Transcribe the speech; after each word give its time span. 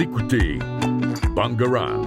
Écoutez 0.00 0.58
Bangarang. 1.36 2.02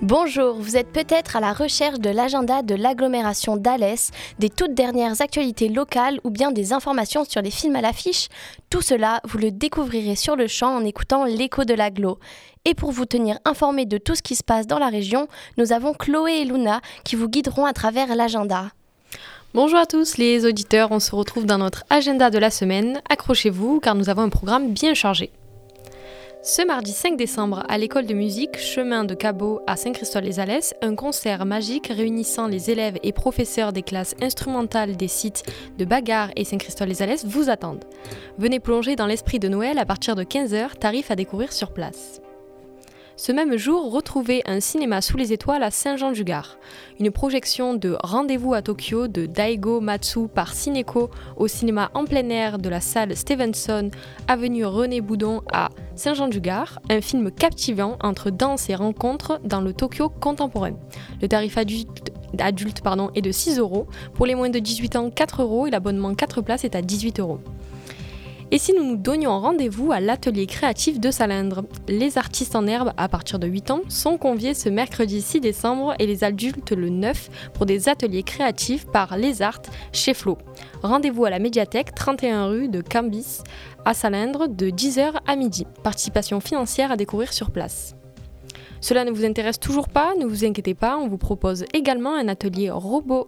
Bonjour, 0.00 0.54
vous 0.54 0.76
êtes 0.76 0.90
peut-être 0.92 1.36
à 1.36 1.40
la 1.40 1.52
recherche 1.52 1.98
de 1.98 2.08
l'agenda 2.08 2.62
de 2.62 2.74
l'agglomération 2.74 3.56
d'Alès, 3.56 4.10
des 4.38 4.48
toutes 4.48 4.72
dernières 4.72 5.20
actualités 5.20 5.68
locales 5.68 6.20
ou 6.24 6.30
bien 6.30 6.50
des 6.50 6.72
informations 6.72 7.24
sur 7.24 7.42
les 7.42 7.50
films 7.50 7.76
à 7.76 7.82
l'affiche 7.82 8.28
Tout 8.70 8.80
cela, 8.80 9.20
vous 9.24 9.38
le 9.38 9.50
découvrirez 9.50 10.16
sur 10.16 10.36
le 10.36 10.46
champ 10.46 10.74
en 10.74 10.84
écoutant 10.84 11.26
l'écho 11.26 11.64
de 11.64 11.74
l'agglo. 11.74 12.18
Et 12.64 12.74
pour 12.74 12.92
vous 12.92 13.04
tenir 13.04 13.38
informé 13.44 13.84
de 13.84 13.98
tout 13.98 14.14
ce 14.14 14.22
qui 14.22 14.36
se 14.36 14.44
passe 14.44 14.66
dans 14.66 14.78
la 14.78 14.88
région, 14.88 15.28
nous 15.58 15.72
avons 15.72 15.92
Chloé 15.92 16.40
et 16.40 16.44
Luna 16.46 16.80
qui 17.04 17.14
vous 17.14 17.28
guideront 17.28 17.66
à 17.66 17.74
travers 17.74 18.16
l'agenda. 18.16 18.70
Bonjour 19.54 19.78
à 19.78 19.86
tous 19.86 20.16
les 20.16 20.46
auditeurs, 20.46 20.90
on 20.90 20.98
se 20.98 21.14
retrouve 21.14 21.46
dans 21.46 21.58
notre 21.58 21.84
agenda 21.88 22.28
de 22.28 22.38
la 22.38 22.50
semaine. 22.50 23.00
Accrochez-vous 23.08 23.78
car 23.78 23.94
nous 23.94 24.10
avons 24.10 24.22
un 24.22 24.28
programme 24.28 24.72
bien 24.72 24.94
chargé. 24.94 25.30
Ce 26.42 26.66
mardi 26.66 26.90
5 26.90 27.16
décembre, 27.16 27.62
à 27.68 27.78
l'école 27.78 28.06
de 28.06 28.14
musique 28.14 28.58
Chemin 28.58 29.04
de 29.04 29.14
Cabot 29.14 29.60
à 29.68 29.76
Saint-Christophe-les-Alès, 29.76 30.74
un 30.82 30.96
concert 30.96 31.46
magique 31.46 31.86
réunissant 31.86 32.48
les 32.48 32.72
élèves 32.72 32.98
et 33.04 33.12
professeurs 33.12 33.72
des 33.72 33.82
classes 33.82 34.16
instrumentales 34.20 34.96
des 34.96 35.06
sites 35.06 35.44
de 35.78 35.84
Bagarre 35.84 36.30
et 36.34 36.44
Saint-Christophe-les-Alès 36.44 37.24
vous 37.24 37.48
attendent. 37.48 37.84
Venez 38.38 38.58
plonger 38.58 38.96
dans 38.96 39.06
l'esprit 39.06 39.38
de 39.38 39.46
Noël 39.46 39.78
à 39.78 39.86
partir 39.86 40.16
de 40.16 40.24
15h, 40.24 40.78
tarif 40.80 41.12
à 41.12 41.14
découvrir 41.14 41.52
sur 41.52 41.72
place. 41.72 42.20
Ce 43.16 43.30
même 43.30 43.56
jour, 43.56 43.92
retrouvez 43.92 44.42
un 44.44 44.58
cinéma 44.58 45.00
sous 45.00 45.16
les 45.16 45.32
étoiles 45.32 45.62
à 45.62 45.70
Saint-Jean-du-Gard. 45.70 46.58
Une 46.98 47.12
projection 47.12 47.74
de 47.74 47.96
Rendez-vous 48.02 48.54
à 48.54 48.62
Tokyo 48.62 49.06
de 49.06 49.26
Daigo 49.26 49.80
Matsu 49.80 50.26
par 50.26 50.52
Cineco 50.52 51.10
au 51.36 51.46
cinéma 51.46 51.92
en 51.94 52.06
plein 52.06 52.28
air 52.28 52.58
de 52.58 52.68
la 52.68 52.80
salle 52.80 53.16
Stevenson, 53.16 53.90
avenue 54.26 54.64
René 54.64 55.00
Boudon 55.00 55.42
à 55.52 55.68
Saint-Jean-du-Gard. 55.94 56.80
Un 56.90 57.00
film 57.00 57.30
captivant 57.30 57.98
entre 58.02 58.30
danse 58.30 58.68
et 58.68 58.74
rencontre 58.74 59.40
dans 59.44 59.60
le 59.60 59.72
Tokyo 59.72 60.08
contemporain. 60.08 60.72
Le 61.22 61.28
tarif 61.28 61.56
adulte 61.56 62.10
est 63.14 63.22
de 63.22 63.30
6 63.30 63.60
euros. 63.60 63.86
Pour 64.14 64.26
les 64.26 64.34
moins 64.34 64.50
de 64.50 64.58
18 64.58 64.96
ans, 64.96 65.10
4 65.10 65.42
euros 65.42 65.68
et 65.68 65.70
l'abonnement 65.70 66.14
4 66.14 66.42
places 66.42 66.64
est 66.64 66.74
à 66.74 66.82
18 66.82 67.20
euros. 67.20 67.38
Et 68.54 68.58
si 68.58 68.72
nous 68.72 68.84
nous 68.84 68.96
donnions 68.96 69.36
rendez-vous 69.40 69.90
à 69.90 69.98
l'atelier 69.98 70.46
créatif 70.46 71.00
de 71.00 71.10
Salindre? 71.10 71.64
Les 71.88 72.18
artistes 72.18 72.54
en 72.54 72.68
herbe 72.68 72.92
à 72.96 73.08
partir 73.08 73.40
de 73.40 73.48
8 73.48 73.72
ans 73.72 73.80
sont 73.88 74.16
conviés 74.16 74.54
ce 74.54 74.68
mercredi 74.68 75.22
6 75.22 75.40
décembre 75.40 75.96
et 75.98 76.06
les 76.06 76.22
adultes 76.22 76.70
le 76.70 76.88
9 76.88 77.50
pour 77.52 77.66
des 77.66 77.88
ateliers 77.88 78.22
créatifs 78.22 78.86
par 78.86 79.16
Les 79.18 79.42
Arts 79.42 79.62
chez 79.90 80.14
Flo. 80.14 80.38
Rendez-vous 80.84 81.24
à 81.24 81.30
la 81.30 81.40
médiathèque 81.40 81.96
31 81.96 82.46
rue 82.46 82.68
de 82.68 82.80
Cambis 82.80 83.42
à 83.84 83.92
Salindre 83.92 84.46
de 84.46 84.70
10h 84.70 85.14
à 85.26 85.34
midi. 85.34 85.66
Participation 85.82 86.38
financière 86.38 86.92
à 86.92 86.96
découvrir 86.96 87.32
sur 87.32 87.50
place. 87.50 87.96
Cela 88.80 89.04
ne 89.04 89.10
vous 89.10 89.24
intéresse 89.24 89.58
toujours 89.58 89.88
pas, 89.88 90.14
ne 90.14 90.26
vous 90.26 90.44
inquiétez 90.44 90.74
pas, 90.74 90.96
on 90.96 91.08
vous 91.08 91.18
propose 91.18 91.64
également 91.72 92.14
un 92.14 92.28
atelier 92.28 92.70
robot 92.70 93.26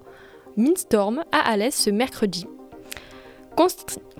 Mindstorm 0.56 1.24
à 1.32 1.50
Alès 1.50 1.74
ce 1.74 1.90
mercredi 1.90 2.46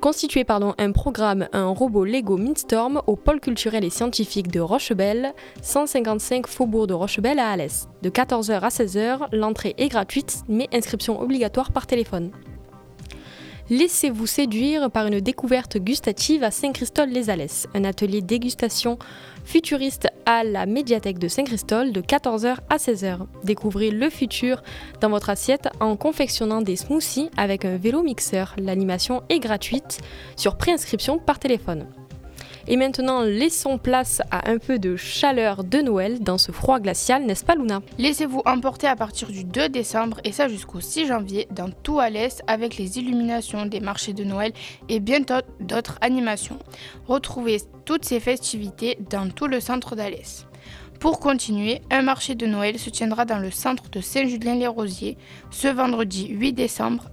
constitué 0.01 0.45
pardon, 0.45 0.75
un 0.79 0.93
programme, 0.93 1.49
un 1.53 1.67
robot 1.67 2.05
Lego 2.05 2.37
Mindstorm 2.37 3.03
au 3.07 3.17
pôle 3.17 3.41
culturel 3.41 3.85
et 3.85 3.91
scientifique 3.91 4.51
de 4.51 4.61
Rochebelle, 4.61 5.33
155 5.63 6.47
faubourg 6.47 6.87
de 6.87 6.95
Rochebelle 6.95 7.39
à 7.39 7.51
Alès. 7.51 7.89
De 8.03 8.11
14h 8.11 8.61
à 8.61 8.69
16h, 8.69 9.29
l'entrée 9.33 9.75
est 9.79 9.89
gratuite, 9.89 10.43
mais 10.49 10.69
inscription 10.73 11.21
obligatoire 11.21 11.73
par 11.73 11.87
téléphone. 11.87 12.31
Laissez-vous 13.69 14.27
séduire 14.27 14.93
par 14.93 15.09
une 15.09 15.19
découverte 15.19 15.79
gustative 15.79 16.45
à 16.45 16.53
Saint-Christol-les-Alès, 16.53 17.67
un 17.75 17.83
atelier 17.83 18.23
dégustation 18.23 18.97
futuriste 19.45 20.07
à 20.25 20.45
la 20.45 20.67
médiathèque 20.67 21.19
de 21.19 21.27
Saint-Christol 21.27 21.91
de 21.91 22.01
14h 22.01 22.59
à 22.71 22.77
16h. 22.77 23.27
Découvrez 23.43 23.91
le 23.91 24.09
futur 24.09 24.63
dans 25.01 25.11
votre 25.11 25.31
assiette 25.31 25.69
en 25.81 25.97
confectionnant 25.97 26.63
des 26.63 26.77
smoothies 26.77 27.29
avec 27.37 27.65
un 27.65 27.77
vélo 27.77 28.05
mixeur. 28.05 28.55
L'animation 28.57 29.25
est 29.31 29.41
gratuite 29.41 29.99
sur 30.37 30.57
préinscription 30.57 31.19
par 31.19 31.41
téléphone. 31.41 31.87
Et 32.69 32.77
maintenant, 32.77 33.23
laissons 33.23 33.79
place 33.79 34.23
à 34.33 34.51
un 34.51 34.59
peu 34.59 34.81
de 34.81 34.97
chaleur 34.97 35.63
de 35.63 35.79
Noël 35.79 36.19
dans 36.21 36.37
ce 36.37 36.51
froid 36.51 36.81
glacial, 36.81 37.25
n'est-ce 37.25 37.45
pas 37.45 37.55
Luna? 37.55 37.81
Laissez-vous 37.97 38.43
emporter 38.45 38.89
à 38.89 38.97
partir 38.97 39.29
du 39.29 39.45
2 39.45 39.69
décembre 39.69 40.19
et 40.25 40.33
ça 40.33 40.49
jusqu'au 40.49 40.81
6 40.81 41.07
janvier 41.07 41.47
dans 41.53 41.71
tout 41.71 42.01
à 42.01 42.11
l'est 42.11 42.43
avec 42.49 42.77
les 42.77 42.99
illuminations 42.99 43.67
des 43.67 43.79
marchés 43.79 44.15
de 44.15 44.25
Noël 44.25 44.53
et 44.89 44.99
bientôt 44.99 45.35
d'autres 45.61 45.99
animations. 46.01 46.59
Retrouvez 47.07 47.63
toutes 47.85 48.05
ces 48.05 48.19
festivités 48.19 48.99
dans 49.11 49.29
tout 49.29 49.47
le 49.47 49.61
centre 49.61 49.95
d'Alès. 49.95 50.47
Pour 50.99 51.21
continuer, 51.21 51.83
un 51.93 52.03
marché 52.03 52.35
de 52.35 52.47
Noël 52.47 52.81
se 52.81 52.91
tiendra 52.91 53.27
dans 53.27 53.39
le 53.39 53.53
centre 53.53 53.91
de 53.91 54.01
Saint-Julien-les-Rosiers 54.01 55.17
ce 55.53 55.69
vendredi 55.69 56.29
8 56.31 56.53
décembre 56.53 57.11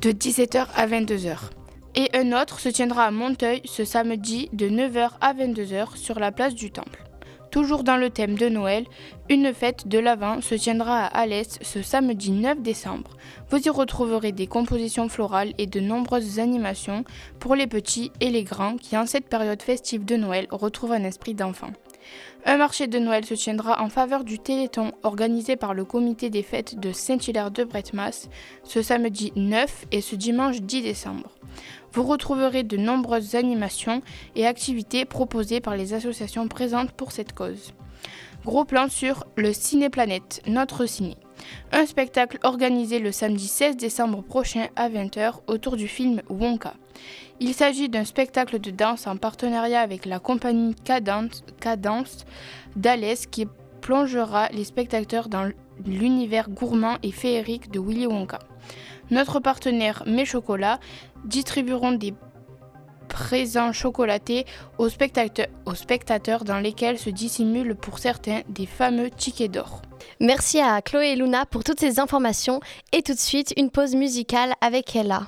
de 0.00 0.12
17h 0.12 0.66
à 0.76 0.86
22h 0.86 1.38
et 1.94 2.08
un 2.14 2.32
autre 2.32 2.60
se 2.60 2.68
tiendra 2.68 3.04
à 3.04 3.10
Monteuil 3.10 3.62
ce 3.64 3.84
samedi 3.84 4.48
de 4.52 4.68
9h 4.68 5.10
à 5.20 5.34
22h 5.34 5.96
sur 5.96 6.18
la 6.18 6.32
place 6.32 6.54
du 6.54 6.70
Temple. 6.70 7.04
Toujours 7.50 7.84
dans 7.84 7.96
le 7.96 8.10
thème 8.10 8.34
de 8.34 8.48
Noël, 8.48 8.84
une 9.30 9.54
fête 9.54 9.86
de 9.86 10.00
l'Avent 10.00 10.40
se 10.40 10.56
tiendra 10.56 11.04
à 11.04 11.20
Alès 11.20 11.60
ce 11.62 11.82
samedi 11.82 12.32
9 12.32 12.62
décembre. 12.62 13.12
Vous 13.48 13.58
y 13.58 13.70
retrouverez 13.70 14.32
des 14.32 14.48
compositions 14.48 15.08
florales 15.08 15.52
et 15.58 15.66
de 15.66 15.78
nombreuses 15.78 16.40
animations 16.40 17.04
pour 17.38 17.54
les 17.54 17.68
petits 17.68 18.10
et 18.20 18.30
les 18.30 18.42
grands 18.42 18.76
qui 18.76 18.96
en 18.96 19.06
cette 19.06 19.28
période 19.28 19.62
festive 19.62 20.04
de 20.04 20.16
Noël 20.16 20.48
retrouvent 20.50 20.94
un 20.94 21.04
esprit 21.04 21.34
d'enfant. 21.34 21.70
Un 22.46 22.56
marché 22.56 22.86
de 22.86 22.98
Noël 22.98 23.24
se 23.24 23.34
tiendra 23.34 23.82
en 23.82 23.88
faveur 23.88 24.24
du 24.24 24.38
Téléthon 24.38 24.92
organisé 25.02 25.56
par 25.56 25.72
le 25.72 25.84
comité 25.84 26.30
des 26.30 26.42
fêtes 26.42 26.78
de 26.78 26.92
Saint-Hilaire 26.92 27.50
de 27.50 27.64
Bretmas 27.64 28.28
ce 28.64 28.82
samedi 28.82 29.32
9 29.36 29.86
et 29.92 30.00
ce 30.00 30.14
dimanche 30.14 30.60
10 30.60 30.82
décembre. 30.82 31.30
Vous 31.92 32.02
retrouverez 32.02 32.62
de 32.62 32.76
nombreuses 32.76 33.34
animations 33.34 34.02
et 34.36 34.46
activités 34.46 35.04
proposées 35.04 35.60
par 35.60 35.76
les 35.76 35.94
associations 35.94 36.48
présentes 36.48 36.92
pour 36.92 37.12
cette 37.12 37.32
cause. 37.32 37.72
Gros 38.44 38.64
plan 38.64 38.88
sur 38.90 39.24
le 39.36 39.52
Cinéplanète, 39.52 40.42
notre 40.46 40.84
ciné. 40.84 41.16
Un 41.72 41.86
spectacle 41.86 42.38
organisé 42.42 42.98
le 42.98 43.12
samedi 43.12 43.48
16 43.48 43.76
décembre 43.76 44.22
prochain 44.22 44.66
à 44.76 44.88
20h 44.88 45.40
autour 45.46 45.76
du 45.76 45.88
film 45.88 46.22
Wonka. 46.28 46.74
Il 47.40 47.54
s'agit 47.54 47.88
d'un 47.88 48.04
spectacle 48.04 48.60
de 48.60 48.70
danse 48.70 49.06
en 49.06 49.16
partenariat 49.16 49.80
avec 49.80 50.06
la 50.06 50.18
compagnie 50.18 50.74
Cadence, 50.84 52.24
d'Alès 52.76 53.26
qui 53.26 53.46
plongera 53.80 54.48
les 54.48 54.64
spectateurs 54.64 55.28
dans 55.28 55.50
l'univers 55.84 56.48
gourmand 56.48 56.96
et 57.02 57.12
féerique 57.12 57.70
de 57.70 57.80
Willy 57.80 58.06
Wonka. 58.06 58.38
Notre 59.10 59.40
partenaire 59.40 60.02
Mes 60.06 60.24
Chocolats 60.24 60.80
distribueront 61.24 61.92
des 61.92 62.14
présents 63.08 63.72
chocolatés 63.72 64.46
aux 64.78 64.88
spectateurs, 64.88 66.44
dans 66.44 66.58
lesquels 66.58 66.98
se 66.98 67.10
dissimulent 67.10 67.74
pour 67.74 67.98
certains 67.98 68.42
des 68.48 68.66
fameux 68.66 69.10
tickets 69.10 69.50
d'or. 69.50 69.82
Merci 70.20 70.60
à 70.60 70.80
Chloé 70.82 71.12
et 71.12 71.16
Luna 71.16 71.46
pour 71.46 71.64
toutes 71.64 71.80
ces 71.80 71.98
informations 71.98 72.60
et 72.92 73.02
tout 73.02 73.14
de 73.14 73.18
suite 73.18 73.52
une 73.56 73.70
pause 73.70 73.94
musicale 73.94 74.52
avec 74.60 74.94
Ella. 74.94 75.22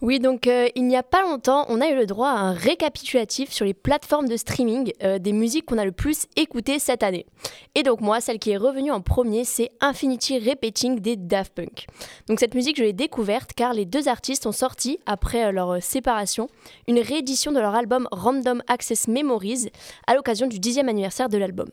Oui, 0.00 0.20
donc 0.20 0.46
euh, 0.46 0.68
il 0.76 0.86
n'y 0.86 0.96
a 0.96 1.02
pas 1.02 1.22
longtemps, 1.22 1.66
on 1.68 1.80
a 1.80 1.88
eu 1.88 1.96
le 1.96 2.06
droit 2.06 2.28
à 2.28 2.38
un 2.38 2.52
récapitulatif 2.52 3.50
sur 3.50 3.64
les 3.64 3.74
plateformes 3.74 4.28
de 4.28 4.36
streaming 4.36 4.92
euh, 5.02 5.18
des 5.18 5.32
musiques 5.32 5.66
qu'on 5.66 5.76
a 5.76 5.84
le 5.84 5.90
plus 5.90 6.26
écoutées 6.36 6.78
cette 6.78 7.02
année. 7.02 7.26
Et 7.74 7.82
donc 7.82 8.00
moi, 8.00 8.20
celle 8.20 8.38
qui 8.38 8.52
est 8.52 8.56
revenue 8.56 8.92
en 8.92 9.00
premier, 9.00 9.42
c'est 9.44 9.72
Infinity 9.80 10.38
Repeating 10.38 11.00
des 11.00 11.16
Daft 11.16 11.52
Punk. 11.52 11.86
Donc 12.28 12.38
cette 12.38 12.54
musique, 12.54 12.76
je 12.76 12.84
l'ai 12.84 12.92
découverte 12.92 13.54
car 13.56 13.72
les 13.72 13.86
deux 13.86 14.06
artistes 14.06 14.46
ont 14.46 14.52
sorti, 14.52 15.00
après 15.04 15.46
euh, 15.46 15.50
leur 15.50 15.82
séparation, 15.82 16.48
une 16.86 17.00
réédition 17.00 17.50
de 17.50 17.58
leur 17.58 17.74
album 17.74 18.06
Random 18.12 18.62
Access 18.68 19.08
Memories 19.08 19.70
à 20.06 20.14
l'occasion 20.14 20.46
du 20.46 20.60
dixième 20.60 20.88
anniversaire 20.88 21.28
de 21.28 21.38
l'album. 21.38 21.70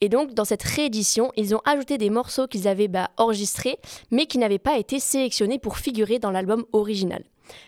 Et 0.00 0.08
donc, 0.08 0.32
dans 0.32 0.46
cette 0.46 0.62
réédition, 0.62 1.32
ils 1.36 1.54
ont 1.54 1.60
ajouté 1.66 1.98
des 1.98 2.08
morceaux 2.08 2.46
qu'ils 2.46 2.66
avaient 2.66 2.88
bah, 2.88 3.10
enregistrés, 3.18 3.78
mais 4.10 4.24
qui 4.24 4.38
n'avaient 4.38 4.58
pas 4.58 4.78
été 4.78 5.00
sélectionnés 5.00 5.58
pour 5.58 5.76
figurer 5.76 6.18
dans 6.18 6.30
l'album 6.30 6.64
original. 6.72 7.24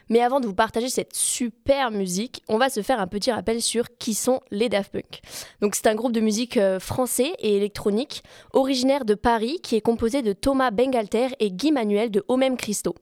Mais 0.09 0.21
avant 0.21 0.41
de 0.41 0.47
vous 0.47 0.55
partager 0.55 0.88
cette 0.88 1.15
super 1.15 1.91
musique, 1.91 2.43
on 2.49 2.59
va 2.59 2.69
se 2.69 2.82
faire 2.82 3.00
un 3.00 3.06
petit 3.06 3.31
rappel 3.31 3.62
sur 3.62 3.87
qui 3.99 4.15
sont 4.15 4.41
les 4.50 4.69
Daft 4.69 4.93
Punk. 4.93 5.21
Donc 5.61 5.75
c'est 5.75 5.87
un 5.87 5.94
groupe 5.94 6.12
de 6.12 6.21
musique 6.21 6.56
euh, 6.56 6.81
français 6.81 7.32
et 7.38 7.56
électronique, 7.56 8.23
originaire 8.53 9.05
de 9.05 9.15
Paris, 9.15 9.61
qui 9.62 9.77
est 9.77 9.81
composé 9.81 10.23
de 10.23 10.32
Thomas 10.32 10.71
Bengalter 10.71 11.29
et 11.38 11.50
Guy 11.50 11.73
Manuel 11.73 12.11
de 12.11 12.25
Homem 12.29 12.56
Christo. 12.56 12.94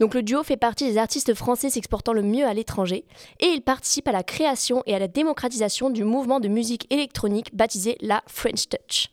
Donc 0.00 0.14
le 0.14 0.22
duo 0.22 0.42
fait 0.42 0.56
partie 0.56 0.84
des 0.84 0.98
artistes 0.98 1.34
français 1.34 1.70
s'exportant 1.70 2.12
le 2.12 2.22
mieux 2.22 2.46
à 2.46 2.54
l'étranger 2.54 3.04
et 3.40 3.46
il 3.46 3.62
participe 3.62 4.08
à 4.08 4.12
la 4.12 4.22
création 4.22 4.82
et 4.86 4.94
à 4.94 4.98
la 4.98 5.08
démocratisation 5.08 5.90
du 5.90 6.04
mouvement 6.04 6.40
de 6.40 6.48
musique 6.48 6.86
électronique 6.92 7.54
baptisé 7.54 7.96
la 8.00 8.22
French 8.26 8.68
Touch. 8.68 9.10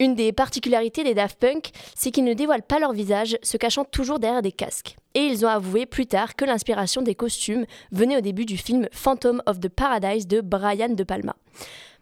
Une 0.00 0.14
des 0.14 0.32
particularités 0.32 1.02
des 1.02 1.14
Daft 1.14 1.40
Punk, 1.40 1.70
c'est 1.96 2.12
qu'ils 2.12 2.24
ne 2.24 2.34
dévoilent 2.34 2.62
pas 2.62 2.78
leur 2.78 2.92
visage, 2.92 3.36
se 3.42 3.56
cachant 3.56 3.84
toujours 3.84 4.20
derrière 4.20 4.42
des 4.42 4.52
casques. 4.52 4.96
Et 5.18 5.26
ils 5.26 5.44
ont 5.44 5.48
avoué 5.48 5.84
plus 5.84 6.06
tard 6.06 6.36
que 6.36 6.44
l'inspiration 6.44 7.02
des 7.02 7.16
costumes 7.16 7.66
venait 7.90 8.16
au 8.16 8.20
début 8.20 8.44
du 8.44 8.56
film 8.56 8.86
Phantom 8.92 9.42
of 9.46 9.58
the 9.58 9.68
Paradise 9.68 10.28
de 10.28 10.40
Brian 10.40 10.90
De 10.90 11.02
Palma. 11.02 11.34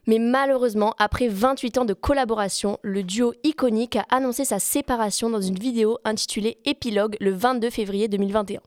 Mais 0.06 0.18
malheureusement, 0.18 0.94
après 0.98 1.28
28 1.28 1.78
ans 1.78 1.84
de 1.86 1.94
collaboration, 1.94 2.78
le 2.82 3.02
duo 3.02 3.32
iconique 3.42 3.96
a 3.96 4.04
annoncé 4.10 4.44
sa 4.44 4.58
séparation 4.58 5.30
dans 5.30 5.40
une 5.40 5.58
vidéo 5.58 5.96
intitulée 6.04 6.58
Épilogue 6.66 7.16
le 7.18 7.30
22 7.30 7.70
février 7.70 8.08
2021. 8.08 8.60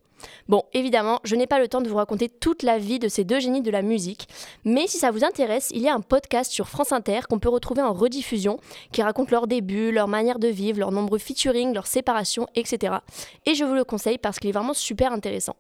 Bon, 0.48 0.64
évidemment, 0.74 1.20
je 1.24 1.36
n'ai 1.36 1.48
pas 1.48 1.60
le 1.60 1.68
temps 1.68 1.82
de 1.82 1.90
vous 1.90 1.96
raconter 1.96 2.30
toute 2.30 2.64
la 2.64 2.78
vie 2.78 3.00
de 3.00 3.08
ces 3.08 3.24
deux 3.24 3.40
génies 3.40 3.62
de 3.62 3.72
la 3.72 3.82
musique, 3.82 4.28
mais 4.66 4.88
si 4.88 4.98
ça 4.98 5.12
vous 5.12 5.24
intéresse, 5.24 5.70
il 5.74 5.82
y 5.82 5.90
a 5.90 5.94
un 5.94 6.02
podcast 6.02 6.52
sur 6.52 6.68
France 6.68 6.92
Inter 6.92 7.22
qu'on 7.30 7.40
peut 7.40 7.50
retrouver 7.50 7.82
en 7.82 7.94
rediffusion 7.94 8.60
qui 8.92 9.02
raconte 9.02 9.32
leurs 9.32 9.48
débuts, 9.48 9.92
leur 9.92 10.08
manière 10.08 10.40
de 10.40 10.48
vivre, 10.48 10.80
leurs 10.80 10.92
nombreux 10.92 11.20
featuring, 11.20 11.74
leurs 11.74 11.88
séparations, 11.88 12.48
etc. 12.56 12.98
Et 13.46 13.56
je 13.56 13.64
vous 13.64 13.74
le 13.74 13.84
conseille 13.84 14.18
parce 14.18 14.40
qu'il 14.40 14.50
est 14.50 14.54
vraiment 14.54 14.74
super 14.74 15.12
intéressant. 15.12 15.56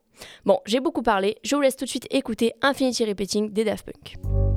Bon, 0.45 0.59
j'ai 0.65 0.79
beaucoup 0.79 1.01
parlé, 1.03 1.37
je 1.43 1.55
vous 1.55 1.61
laisse 1.61 1.75
tout 1.75 1.85
de 1.85 1.89
suite 1.89 2.07
écouter 2.11 2.53
Infinity 2.61 3.05
Repeating 3.05 3.51
des 3.51 3.63
Daft 3.63 3.85
Punk. 3.85 4.48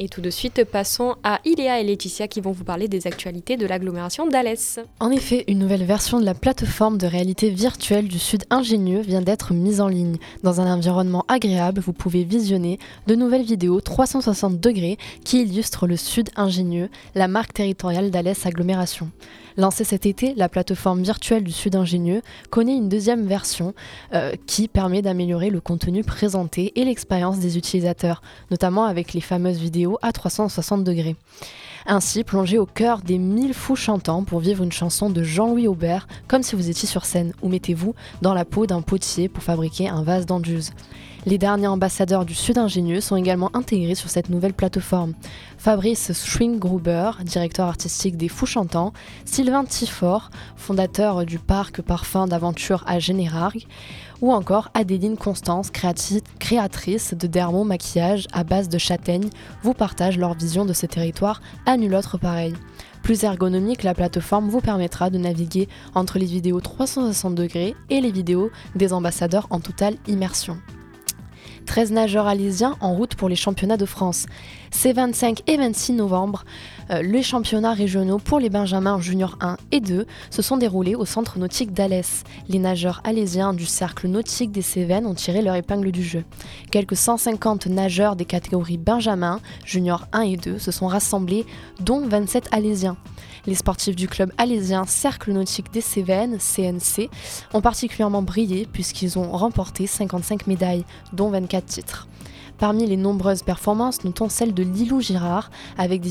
Et 0.00 0.08
tout 0.08 0.20
de 0.20 0.30
suite, 0.30 0.62
passons 0.64 1.16
à 1.24 1.40
Iléa 1.44 1.80
et 1.80 1.84
Laetitia 1.84 2.28
qui 2.28 2.40
vont 2.40 2.52
vous 2.52 2.62
parler 2.62 2.86
des 2.86 3.08
actualités 3.08 3.56
de 3.56 3.66
l'agglomération 3.66 4.28
d'Alès. 4.28 4.78
En 5.00 5.10
effet, 5.10 5.44
une 5.48 5.58
nouvelle 5.58 5.84
version 5.84 6.20
de 6.20 6.24
la 6.24 6.34
plateforme 6.34 6.98
de 6.98 7.06
réalité 7.08 7.50
virtuelle 7.50 8.06
du 8.06 8.20
Sud 8.20 8.44
Ingénieux 8.48 9.00
vient 9.00 9.22
d'être 9.22 9.52
mise 9.52 9.80
en 9.80 9.88
ligne. 9.88 10.18
Dans 10.44 10.60
un 10.60 10.72
environnement 10.72 11.24
agréable, 11.26 11.80
vous 11.80 11.92
pouvez 11.92 12.22
visionner 12.22 12.78
de 13.08 13.16
nouvelles 13.16 13.42
vidéos 13.42 13.80
360 13.80 14.60
degrés 14.60 14.98
qui 15.24 15.42
illustrent 15.42 15.88
le 15.88 15.96
Sud 15.96 16.30
Ingénieux, 16.36 16.90
la 17.16 17.26
marque 17.26 17.54
territoriale 17.54 18.12
d'Alès 18.12 18.46
Agglomération. 18.46 19.10
Lancée 19.58 19.82
cet 19.82 20.06
été, 20.06 20.34
la 20.36 20.48
plateforme 20.48 21.02
virtuelle 21.02 21.42
du 21.42 21.50
Sud 21.50 21.74
Ingénieux 21.74 22.22
connaît 22.48 22.76
une 22.76 22.88
deuxième 22.88 23.26
version 23.26 23.74
euh, 24.14 24.30
qui 24.46 24.68
permet 24.68 25.02
d'améliorer 25.02 25.50
le 25.50 25.60
contenu 25.60 26.04
présenté 26.04 26.72
et 26.76 26.84
l'expérience 26.84 27.40
des 27.40 27.58
utilisateurs, 27.58 28.22
notamment 28.52 28.84
avec 28.84 29.14
les 29.14 29.20
fameuses 29.20 29.58
vidéos 29.58 29.98
à 30.00 30.12
360 30.12 30.84
degrés. 30.84 31.16
Ainsi, 31.86 32.22
plongez 32.22 32.58
au 32.58 32.66
cœur 32.66 33.00
des 33.00 33.18
mille 33.18 33.52
fous 33.52 33.74
chantants 33.74 34.22
pour 34.22 34.38
vivre 34.38 34.62
une 34.62 34.70
chanson 34.70 35.10
de 35.10 35.24
Jean-Louis 35.24 35.66
Aubert 35.66 36.06
comme 36.28 36.44
si 36.44 36.54
vous 36.54 36.70
étiez 36.70 36.86
sur 36.86 37.04
scène, 37.04 37.32
ou 37.42 37.48
mettez-vous 37.48 37.96
dans 38.22 38.34
la 38.34 38.44
peau 38.44 38.64
d'un 38.64 38.82
potier 38.82 39.28
pour 39.28 39.42
fabriquer 39.42 39.88
un 39.88 40.04
vase 40.04 40.24
d'anduse. 40.24 40.70
Les 41.28 41.36
derniers 41.36 41.66
ambassadeurs 41.66 42.24
du 42.24 42.32
Sud 42.32 42.56
Ingénieux 42.56 43.02
sont 43.02 43.14
également 43.14 43.50
intégrés 43.54 43.94
sur 43.94 44.08
cette 44.08 44.30
nouvelle 44.30 44.54
plateforme. 44.54 45.12
Fabrice 45.58 46.10
Schwinggruber, 46.24 47.10
directeur 47.22 47.66
artistique 47.66 48.16
des 48.16 48.28
Fous 48.28 48.46
Chantants, 48.46 48.94
Sylvain 49.26 49.66
Tiffort, 49.66 50.30
fondateur 50.56 51.26
du 51.26 51.38
parc 51.38 51.82
parfum 51.82 52.26
d'aventure 52.26 52.82
à 52.86 52.98
Générargues, 52.98 53.66
ou 54.22 54.32
encore 54.32 54.70
Adéline 54.72 55.18
Constance, 55.18 55.70
créatrice 56.38 57.12
de 57.12 57.26
dermo 57.26 57.62
maquillage 57.62 58.26
à 58.32 58.42
base 58.42 58.70
de 58.70 58.78
châtaigne, 58.78 59.28
vous 59.62 59.74
partagent 59.74 60.16
leur 60.16 60.32
vision 60.32 60.64
de 60.64 60.72
ce 60.72 60.86
territoire 60.86 61.42
à 61.66 61.76
nul 61.76 61.94
autre 61.94 62.16
pareil. 62.16 62.54
Plus 63.02 63.24
ergonomique, 63.24 63.82
la 63.82 63.92
plateforme 63.92 64.48
vous 64.48 64.62
permettra 64.62 65.10
de 65.10 65.18
naviguer 65.18 65.68
entre 65.94 66.18
les 66.18 66.24
vidéos 66.24 66.62
360 66.62 67.34
degrés 67.34 67.74
et 67.90 68.00
les 68.00 68.12
vidéos 68.12 68.50
des 68.76 68.94
ambassadeurs 68.94 69.46
en 69.50 69.60
totale 69.60 69.96
immersion. 70.06 70.56
13 71.68 71.92
nageurs 71.92 72.26
alésiens 72.26 72.76
en 72.80 72.94
route 72.94 73.14
pour 73.14 73.28
les 73.28 73.36
championnats 73.36 73.76
de 73.76 73.84
France. 73.84 74.24
Ces 74.70 74.94
25 74.94 75.42
et 75.46 75.58
26 75.58 75.92
novembre, 75.92 76.44
euh, 76.90 77.02
les 77.02 77.22
championnats 77.22 77.74
régionaux 77.74 78.16
pour 78.16 78.40
les 78.40 78.48
Benjamins 78.48 78.98
Junior 79.00 79.36
1 79.42 79.58
et 79.70 79.80
2 79.80 80.06
se 80.30 80.42
sont 80.42 80.56
déroulés 80.56 80.94
au 80.94 81.04
centre 81.04 81.38
nautique 81.38 81.74
d'Alès. 81.74 82.24
Les 82.48 82.58
nageurs 82.58 83.02
alésiens 83.04 83.52
du 83.52 83.66
cercle 83.66 84.08
nautique 84.08 84.50
des 84.50 84.62
Cévennes 84.62 85.06
ont 85.06 85.14
tiré 85.14 85.42
leur 85.42 85.56
épingle 85.56 85.92
du 85.92 86.02
jeu. 86.02 86.24
Quelques 86.70 86.96
150 86.96 87.66
nageurs 87.66 88.16
des 88.16 88.24
catégories 88.24 88.78
Benjamin, 88.78 89.38
Junior 89.66 90.06
1 90.14 90.22
et 90.22 90.36
2 90.38 90.58
se 90.58 90.70
sont 90.70 90.86
rassemblés, 90.86 91.44
dont 91.80 92.00
27 92.00 92.48
alésiens. 92.50 92.96
Les 93.48 93.54
sportifs 93.54 93.96
du 93.96 94.08
club 94.08 94.30
alésien 94.36 94.84
Cercle 94.84 95.32
Nautique 95.32 95.72
des 95.72 95.80
Cévennes, 95.80 96.36
CNC, 96.36 97.08
ont 97.54 97.62
particulièrement 97.62 98.20
brillé 98.20 98.68
puisqu'ils 98.70 99.18
ont 99.18 99.32
remporté 99.32 99.86
55 99.86 100.46
médailles, 100.46 100.84
dont 101.14 101.30
24 101.30 101.64
titres. 101.64 102.08
Parmi 102.58 102.84
les 102.84 102.98
nombreuses 102.98 103.42
performances, 103.42 104.04
notons 104.04 104.28
celle 104.28 104.52
de 104.52 104.62
Lilou 104.62 105.00
Girard, 105.00 105.50
avec 105.78 106.02
des, 106.02 106.10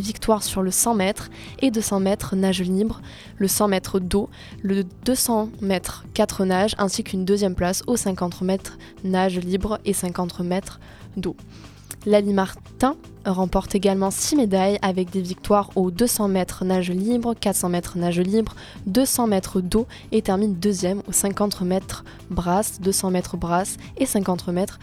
victoires 0.00 0.42
sur 0.42 0.62
le 0.62 0.70
100 0.70 0.94
mètres 0.94 1.28
et 1.58 1.70
200 1.70 2.00
mètres 2.00 2.34
nage 2.34 2.62
libre, 2.62 3.02
le 3.36 3.46
100 3.46 3.68
mètres 3.68 4.00
d'eau, 4.00 4.30
le 4.62 4.84
200 5.04 5.50
mètres 5.60 6.06
4 6.14 6.46
nages, 6.46 6.74
ainsi 6.78 7.04
qu'une 7.04 7.26
deuxième 7.26 7.56
place 7.56 7.82
aux 7.86 7.98
50 7.98 8.40
mètres 8.40 8.78
nage 9.04 9.38
libre 9.38 9.80
et 9.84 9.92
50 9.92 10.40
mètres 10.40 10.80
d'eau. 11.18 11.36
Lali 12.06 12.34
Martin 12.34 12.96
remporte 13.24 13.74
également 13.74 14.10
6 14.10 14.36
médailles 14.36 14.78
avec 14.82 15.10
des 15.10 15.22
victoires 15.22 15.70
aux 15.74 15.90
200 15.90 16.28
mètres 16.28 16.64
nage 16.64 16.90
libre, 16.90 17.34
400 17.34 17.70
mètres 17.70 17.96
nage 17.96 18.20
libre, 18.20 18.54
200 18.86 19.26
mètres 19.26 19.60
d'eau 19.62 19.86
et 20.12 20.20
termine 20.20 20.54
deuxième 20.54 21.00
aux 21.08 21.12
50 21.12 21.62
mètres 21.62 22.04
brasse, 22.30 22.80
200 22.82 23.10
mètres 23.10 23.36
brasse 23.38 23.78
et 23.96 24.04
50 24.04 24.48
mètres 24.48 24.78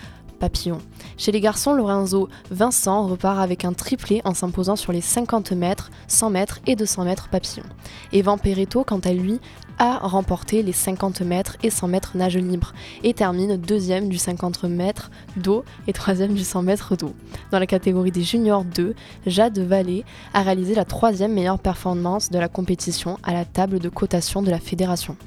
Chez 1.18 1.32
les 1.32 1.40
garçons, 1.40 1.74
Lorenzo 1.74 2.28
Vincent 2.50 3.06
repart 3.08 3.40
avec 3.40 3.64
un 3.64 3.74
triplé 3.74 4.22
en 4.26 4.34
s'imposant 4.34 4.76
sur 4.76 4.92
les 4.92 5.02
50 5.02 5.52
mètres, 5.52 5.92
100 6.08 6.30
mètres 6.32 6.60
et 6.66 6.76
200 6.76 7.06
mètres 7.06 7.30
papillon. 7.30 7.64
Evan 8.12 8.40
Perretto, 8.40 8.84
quant 8.84 9.00
à 9.00 9.14
lui, 9.14 9.40
a 9.78 10.00
remporté 10.00 10.64
les 10.64 10.72
50 10.74 11.22
mètres 11.22 11.58
et 11.64 11.70
100 11.70 11.88
mètres 11.88 12.12
nage 12.16 12.38
libre 12.38 12.74
et 13.04 13.14
termine 13.14 13.58
deuxième 13.58 14.10
du 14.10 14.18
50 14.18 14.64
mètres 14.64 15.12
d'eau 15.38 15.64
et 15.88 15.94
troisième 15.94 16.34
du 16.34 16.44
100 16.44 16.64
mètres 16.64 16.96
d'eau. 16.96 17.14
Dans 17.52 17.60
la 17.60 17.68
catégorie 17.68 18.12
des 18.12 18.24
juniors 18.24 18.64
2, 18.64 18.96
Jade 19.28 19.60
Vallée 19.60 20.06
a 20.34 20.42
réalisé 20.42 20.76
la 20.76 20.86
troisième 20.86 21.34
meilleure 21.34 21.60
performance 21.60 22.30
de 22.30 22.40
la 22.40 22.48
compétition 22.48 23.18
à 23.24 23.34
la 23.34 23.46
table 23.46 23.80
de 23.80 23.90
cotation 23.90 24.42
de 24.42 24.52
la 24.52 24.60
fédération. 24.60 25.18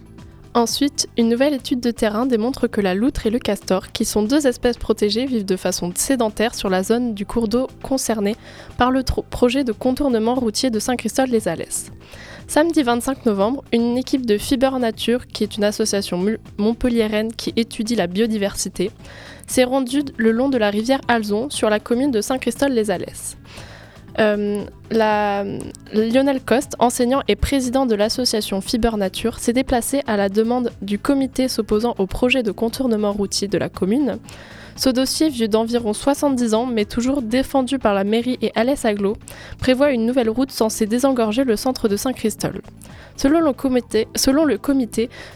Ensuite, 0.57 1.09
une 1.19 1.29
nouvelle 1.29 1.55
étude 1.55 1.81
de 1.81 1.91
terrain 1.91 2.27
démontre 2.27 2.69
que 2.69 2.81
la 2.81 2.95
loutre 2.95 3.27
et 3.27 3.31
le 3.31 3.41
castor, 3.41 3.91
qui 3.91 4.05
sont 4.05 4.23
deux 4.23 4.47
espèces 4.47 4.77
protégées, 4.77 5.27
vivent 5.27 5.45
de 5.45 5.57
façon 5.57 5.93
sédentaire 5.97 6.55
sur 6.55 6.71
la 6.71 6.85
zone 6.85 7.13
du 7.13 7.27
cours 7.27 7.49
d'eau 7.49 7.67
concernée 7.83 8.37
par 8.79 8.93
le 8.93 9.03
projet 9.03 9.65
de 9.65 9.73
contournement 9.73 10.37
routier 10.37 10.71
de 10.71 10.79
Saint-Christophe-les-Alès. 10.79 11.91
Samedi 12.47 12.85
25 12.85 13.27
novembre, 13.27 13.65
une 13.73 13.99
équipe 13.99 14.27
de 14.27 14.39
Fiber 14.39 14.79
Nature, 14.79 15.27
qui 15.27 15.43
est 15.43 15.57
une 15.57 15.65
association 15.65 16.25
montpelliéraine 16.57 17.33
qui 17.33 17.53
étudie 17.57 17.97
la 17.97 18.07
biodiversité, 18.07 18.93
s'est 19.49 19.65
rendue 19.65 20.05
le 20.17 20.31
long 20.31 20.51
de 20.51 20.59
la 20.59 20.71
rivière 20.71 21.01
Alzon 21.09 21.51
sur 21.51 21.69
la 21.69 21.81
commune 21.81 22.13
de 22.13 22.21
Saint-Christophe-les-Alès. 22.21 23.37
Euh, 24.21 24.65
Lionel 24.91 26.41
Coste, 26.41 26.77
enseignant 26.79 27.23
et 27.29 27.37
président 27.37 27.87
de 27.87 27.95
l'association 27.95 28.61
Fiber 28.61 28.97
Nature, 28.97 29.39
s'est 29.39 29.53
déplacé 29.53 30.03
à 30.07 30.17
la 30.17 30.29
demande 30.29 30.71
du 30.83 30.99
comité 30.99 31.49
s'opposant 31.49 31.95
au 31.99 32.07
projet 32.07 32.43
de 32.43 32.53
contournement 32.53 33.13
routier 33.13 33.49
de 33.49 33.59
la 33.59 33.69
commune 33.69 34.19
ce 34.77 34.91
dossier, 34.91 35.29
vieux 35.29 35.47
d'environ 35.47 35.93
70 35.93 36.55
ans, 36.55 36.67
mais 36.67 36.85
toujours 36.85 37.23
défendu 37.23 37.79
par 37.79 37.95
la 37.95 38.03
mairie 38.03 38.39
et 38.43 38.51
Alès 38.57 38.85
Aglo, 38.85 39.17
prévoit 39.59 39.93
une 39.93 40.05
nouvelle 40.05 40.29
route 40.29 40.51
censée 40.51 40.87
désengorger 40.87 41.45
le 41.45 41.57
centre 41.57 41.89
de 41.89 41.97
Saint-Christol. 41.97 42.61
Selon 43.17 43.41
le 43.41 43.53
comité, 43.53 44.09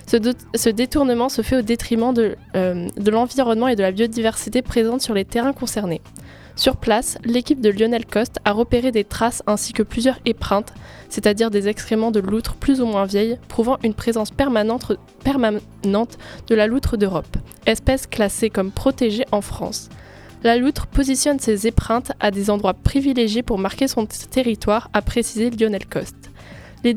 ce, 0.09 0.69
détournement 0.71 1.29
se 1.29 1.43
fait 1.43 1.59
au 1.59 1.63
détriment 1.63 2.13
de, 2.13 2.35
euh, 2.57 2.89
de 2.97 3.11
l'environnement 3.13 3.69
et 3.69 3.77
de 3.77 3.83
la 3.83 3.93
biodiversité 3.93 4.63
présente 4.63 5.01
sur 5.01 5.15
les 5.15 5.25
terrains 5.25 5.53
concernés. 5.53 6.01
Sur 6.59 6.75
place, 6.77 7.19
l'équipe 7.25 7.61
de 7.61 7.71
Lionel 7.71 8.05
Coste 8.05 8.41
a 8.45 8.51
repéré 8.51 8.91
des 8.91 9.05
traces 9.05 9.45
ainsi 9.47 9.73
que 9.73 9.85
plusieurs 9.85 10.19
épreintes, 10.27 10.75
c'est-à-dire 11.09 11.53
des 11.53 11.69
excréments 11.69 12.11
de 12.11 12.19
loutre 12.19 12.57
plus 12.57 12.81
ou 12.81 12.87
moins 12.87 13.05
vieilles, 13.05 13.39
prouvant 13.47 13.79
une 13.85 13.95
présence 13.95 14.33
permanente, 14.33 14.95
permanente 15.23 16.19
de 16.49 16.55
la 16.57 16.67
loutre 16.67 16.97
d'Europe, 16.97 17.37
espèce 17.67 18.09
classée 18.09 18.51
comme 18.51 18.73
protégée 18.73 19.25
en 19.31 19.41
France. 19.41 19.89
La 20.43 20.57
loutre 20.57 20.89
positionne 20.89 21.39
ses 21.39 21.69
épreintes 21.69 22.11
à 22.19 22.33
des 22.33 22.51
endroits 22.51 22.75
privilégiés 22.75 23.45
pour 23.45 23.59
marquer 23.59 23.87
son 23.87 24.07
territoire, 24.07 24.91
a 24.93 25.01
précisé 25.01 25.51
Lionel 25.51 25.87
Coste. 25.87 26.33
Les, 26.83 26.97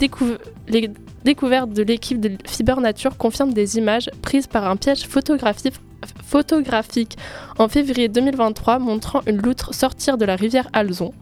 les 0.69 0.89
découvertes 1.23 1.71
de 1.71 1.83
l'équipe 1.83 2.19
de 2.19 2.31
Fiber 2.47 2.81
Nature 2.81 3.15
confirment 3.15 3.53
des 3.53 3.77
images 3.77 4.09
prises 4.23 4.47
par 4.47 4.67
un 4.67 4.75
piège 4.75 5.05
photographique 5.05 5.75
photographique 6.23 7.17
en 7.57 7.67
février 7.67 8.07
2023 8.07 8.79
montrant 8.79 9.21
une 9.27 9.37
loutre 9.37 9.73
sortir 9.73 10.17
de 10.17 10.25
la 10.25 10.35
rivière 10.35 10.69
Alzon. 10.73 11.13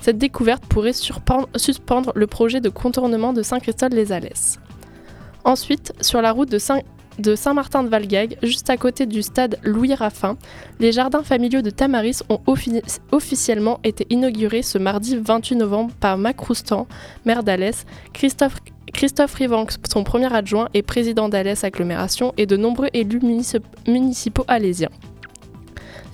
Cette 0.00 0.18
découverte 0.18 0.64
pourrait 0.66 0.92
suspendre 0.92 2.12
le 2.14 2.26
projet 2.26 2.60
de 2.60 2.68
contournement 2.68 3.32
de 3.32 3.42
Saint-Christophe-les-Alès. 3.42 4.58
Ensuite, 5.44 5.92
sur 6.00 6.20
la 6.20 6.32
route 6.32 6.50
de 6.50 6.58
Saint 6.58 6.80
de 7.18 7.34
Saint-Martin-de-Valgag, 7.34 8.38
juste 8.42 8.70
à 8.70 8.76
côté 8.76 9.04
du 9.04 9.22
stade 9.22 9.58
Louis 9.64 9.94
Raffin, 9.94 10.36
les 10.78 10.92
jardins 10.92 11.24
familiaux 11.24 11.62
de 11.62 11.70
Tamaris 11.70 12.20
ont 12.28 12.40
officiellement 13.10 13.80
été 13.82 14.06
inaugurés 14.08 14.62
ce 14.62 14.78
mardi 14.78 15.16
28 15.16 15.56
novembre 15.56 15.92
par 15.98 16.16
Macroustan, 16.16 16.86
maire 17.24 17.42
d'Alès, 17.42 17.86
Christophe 18.12 18.60
Christophe 18.92 19.34
Rivanx, 19.34 19.78
son 19.90 20.04
premier 20.04 20.32
adjoint 20.34 20.68
et 20.74 20.82
président 20.82 21.28
d'Alès 21.28 21.64
Agglomération, 21.64 22.32
et 22.36 22.46
de 22.46 22.56
nombreux 22.56 22.88
élus 22.92 23.20
municipaux 23.86 24.44
alésiens. 24.48 24.90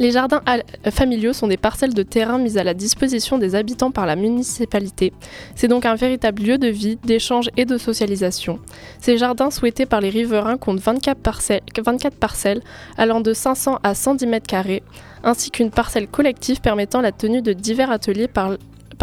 Les 0.01 0.11
jardins 0.11 0.43
familiaux 0.91 1.33
sont 1.33 1.47
des 1.47 1.57
parcelles 1.57 1.95
de 1.95 2.03
terrain 2.03 2.39
mises 2.39 2.59
à 2.59 2.65
la 2.65 2.75
disposition 2.75 3.39
des 3.39 3.55
habitants 3.55 3.93
par 3.93 4.07
la 4.07 4.17
municipalité. 4.17 5.13
C'est 5.55 5.69
donc 5.69 5.87
un 5.87 5.95
véritable 5.95 6.43
lieu 6.43 6.59
de 6.59 6.67
vie, 6.67 6.99
d'échange 7.05 7.49
et 7.57 7.65
de 7.65 7.79
socialisation. 7.79 8.59
Ces 8.99 9.19
jardins 9.19 9.53
souhaités 9.53 9.87
par 9.87 10.01
les 10.01 10.11
riverains 10.11 10.57
comptent 10.57 10.81
24 10.81 11.21
parcelles, 11.21 11.61
24 11.79 12.17
parcelles 12.17 12.63
allant 12.99 13.21
de 13.21 13.33
500 13.33 13.79
à 13.85 13.95
110 13.95 14.27
mètres 14.27 14.49
carrés, 14.49 14.83
ainsi 15.23 15.53
qu'une 15.53 15.71
parcelle 15.71 16.09
collective 16.09 16.61
permettant 16.61 17.01
la 17.01 17.13
tenue 17.13 17.41
de 17.41 17.53
divers 17.53 17.93
ateliers 17.93 18.29
par 18.29 18.57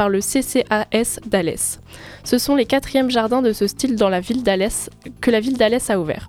le 0.10 0.20
CCAS 0.20 1.20
d'Alès. 1.26 1.80
Ce 2.24 2.38
sont 2.38 2.56
les 2.56 2.66
quatrièmes 2.66 3.12
jardins 3.12 3.42
de 3.42 3.54
ce 3.54 3.68
style 3.68 3.96
dans 3.96 4.10
la 4.10 4.20
ville 4.20 4.44
que 5.22 5.32
la 5.32 5.40
ville 5.40 5.58
d'Alès 5.58 5.90
a 5.90 6.00
ouvert. 6.00 6.28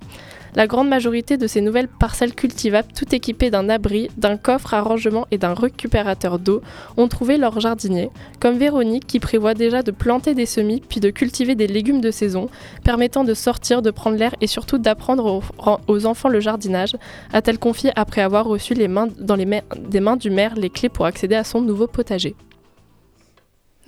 La 0.54 0.66
grande 0.66 0.88
majorité 0.88 1.38
de 1.38 1.46
ces 1.46 1.62
nouvelles 1.62 1.88
parcelles 1.88 2.34
cultivables, 2.34 2.88
tout 2.94 3.14
équipées 3.14 3.50
d'un 3.50 3.70
abri, 3.70 4.10
d'un 4.18 4.36
coffre 4.36 4.74
à 4.74 4.82
rangement 4.82 5.26
et 5.30 5.38
d'un 5.38 5.54
récupérateur 5.54 6.38
d'eau, 6.38 6.60
ont 6.98 7.08
trouvé 7.08 7.38
leur 7.38 7.58
jardinier, 7.58 8.10
comme 8.38 8.58
Véronique 8.58 9.06
qui 9.06 9.18
prévoit 9.18 9.54
déjà 9.54 9.82
de 9.82 9.90
planter 9.90 10.34
des 10.34 10.44
semis 10.44 10.82
puis 10.86 11.00
de 11.00 11.08
cultiver 11.08 11.54
des 11.54 11.66
légumes 11.66 12.02
de 12.02 12.10
saison, 12.10 12.50
permettant 12.84 13.24
de 13.24 13.32
sortir, 13.32 13.80
de 13.80 13.90
prendre 13.90 14.18
l'air 14.18 14.34
et 14.42 14.46
surtout 14.46 14.76
d'apprendre 14.76 15.40
aux, 15.88 16.06
enfants 16.06 16.28
le 16.28 16.40
jardinage, 16.40 16.96
a-t-elle 17.32 17.58
confié 17.58 17.90
après 17.96 18.20
avoir 18.20 18.44
reçu 18.44 18.74
les 18.74 18.88
dans 18.88 19.36
les 19.36 19.62
des 19.78 20.00
mains 20.00 20.16
du 20.16 20.28
maire 20.28 20.54
les 20.54 20.68
clés 20.68 20.90
pour 20.90 21.06
accéder 21.06 21.34
à 21.34 21.44
son 21.44 21.62
nouveau 21.62 21.86
potager. 21.86 22.36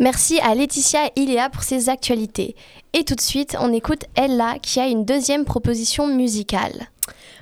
Merci 0.01 0.41
à 0.41 0.57
Laetitia 0.57 1.07
et 1.07 1.21
Iléa 1.21 1.49
pour 1.51 1.63
ces 1.63 1.89
actualités. 1.89 2.57
Et 2.95 3.05
tout 3.05 3.15
de 3.15 3.21
suite, 3.21 3.57
on 3.61 3.73
écoute 3.73 4.07
Ella 4.17 4.57
qui 4.61 4.81
a 4.81 4.89
une 4.89 5.05
deuxième 5.05 5.45
proposition 5.45 6.09
musicale. 6.09 6.89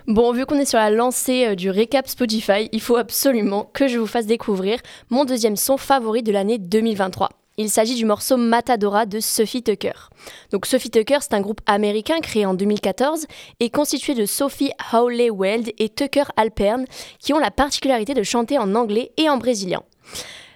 Bon, 0.07 0.33
vu 0.33 0.45
qu'on 0.45 0.59
est 0.59 0.67
sur 0.67 0.79
la 0.79 0.91
lancée 0.91 1.47
euh, 1.47 1.55
du 1.55 1.71
récap 1.71 2.09
Spotify, 2.09 2.69
il 2.73 2.81
faut 2.83 2.97
absolument 2.97 3.71
que 3.73 3.89
je 3.89 3.99
vous 3.99 4.07
fasse 4.07 4.27
découvrir 4.27 4.81
mon 5.09 5.25
deuxième 5.25 5.57
son 5.57 5.79
favori 5.79 6.23
de 6.23 6.31
l'année 6.31 6.59
2023. 6.59 7.31
Il 7.57 7.71
s'agit 7.71 7.95
du 7.95 8.05
morceau 8.05 8.37
Matadora 8.37 9.07
de 9.07 9.21
Sophie 9.21 9.63
Tucker. 9.63 10.11
Donc 10.51 10.67
Sophie 10.67 10.91
Tucker, 10.91 11.19
c'est 11.21 11.35
un 11.35 11.41
groupe 11.41 11.61
américain 11.67 12.19
créé 12.21 12.45
en 12.45 12.53
2014 12.53 13.27
et 13.61 13.71
constitué 13.71 14.15
de 14.15 14.27
Sophie 14.27 14.73
Howley-Weld 14.93 15.73
et 15.79 15.89
Tucker 15.89 16.25
Alpern 16.37 16.85
qui 17.19 17.33
ont 17.33 17.39
la 17.39 17.51
particularité 17.51 18.13
de 18.13 18.23
chanter 18.23 18.59
en 18.59 18.75
anglais 18.75 19.13
et 19.17 19.31
en 19.31 19.39
brésilien. 19.39 19.83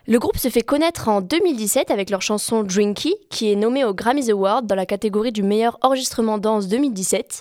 Le 0.09 0.21
groupe 0.21 0.37
se 0.37 0.51
fait 0.51 0.63
connaître 0.63 1.09
en 1.09 1.21
2017 1.21 1.91
avec 1.91 2.11
leur 2.11 2.23
chanson 2.23 2.63
Drinky, 2.63 3.17
qui 3.29 3.51
est 3.51 3.57
nommée 3.57 3.83
au 3.83 3.93
Grammys 3.93 4.31
Award 4.31 4.65
dans 4.65 4.77
la 4.77 4.87
catégorie 4.87 5.33
du 5.33 5.43
meilleur 5.43 5.79
enregistrement 5.83 6.39
danse 6.39 6.69
2017. 6.69 7.41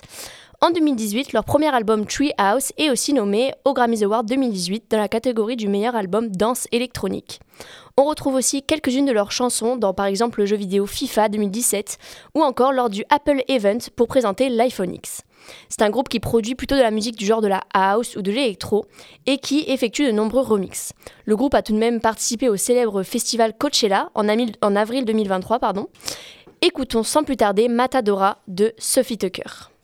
En 0.60 0.70
2018, 0.70 1.32
leur 1.32 1.44
premier 1.44 1.72
album 1.72 2.06
Tree 2.06 2.32
House 2.38 2.72
est 2.76 2.90
aussi 2.90 3.12
nommé 3.12 3.52
au 3.64 3.72
Grammys 3.72 4.02
Award 4.02 4.26
2018 4.26 4.86
dans 4.90 4.98
la 4.98 5.06
catégorie 5.06 5.54
du 5.54 5.68
meilleur 5.68 5.94
album 5.94 6.26
danse 6.28 6.66
électronique. 6.72 7.38
On 7.96 8.02
retrouve 8.02 8.34
aussi 8.34 8.64
quelques-unes 8.64 9.06
de 9.06 9.12
leurs 9.12 9.30
chansons 9.30 9.76
dans 9.76 9.94
par 9.94 10.06
exemple 10.06 10.40
le 10.40 10.46
jeu 10.46 10.56
vidéo 10.56 10.86
FIFA 10.86 11.28
2017 11.28 11.98
ou 12.34 12.42
encore 12.42 12.72
lors 12.72 12.90
du 12.90 13.04
Apple 13.10 13.42
Event 13.46 13.78
pour 13.94 14.08
présenter 14.08 14.48
l'iPhone 14.48 14.92
X. 14.92 15.22
C'est 15.68 15.82
un 15.82 15.90
groupe 15.90 16.08
qui 16.08 16.20
produit 16.20 16.54
plutôt 16.54 16.76
de 16.76 16.80
la 16.80 16.90
musique 16.90 17.16
du 17.16 17.26
genre 17.26 17.40
de 17.40 17.48
la 17.48 17.62
house 17.72 18.16
ou 18.16 18.22
de 18.22 18.30
l'électro 18.30 18.86
et 19.26 19.38
qui 19.38 19.64
effectue 19.68 20.06
de 20.06 20.12
nombreux 20.12 20.42
remixes. 20.42 20.92
Le 21.24 21.36
groupe 21.36 21.54
a 21.54 21.62
tout 21.62 21.72
de 21.72 21.78
même 21.78 22.00
participé 22.00 22.48
au 22.48 22.56
célèbre 22.56 23.02
festival 23.02 23.54
Coachella 23.56 24.10
en, 24.14 24.28
avril 24.76 25.04
2023. 25.04 25.58
Pardon. 25.58 25.88
Écoutons 26.62 27.02
sans 27.02 27.22
plus 27.22 27.36
tarder 27.36 27.68
Matadora 27.68 28.38
de 28.48 28.72
Sophie 28.78 29.18
Tucker. 29.18 29.75